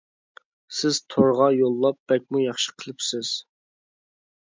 [0.77, 3.39] سىز تورغا يوللاپ بەكلا ياخشى قىلىپسىز.